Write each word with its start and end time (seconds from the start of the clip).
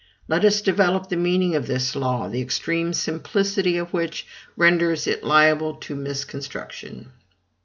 Let 0.27 0.43
us 0.43 0.61
develop 0.61 1.09
the 1.09 1.15
meaning 1.15 1.53
of 1.55 1.67
this 1.67 1.95
law, 1.95 2.27
the 2.27 2.41
extreme 2.41 2.91
simplicity 2.91 3.77
of 3.77 3.93
which 3.93 4.25
renders 4.57 5.05
it 5.05 5.23
liable 5.23 5.75
to 5.75 5.93
misconstruction. 5.95 7.11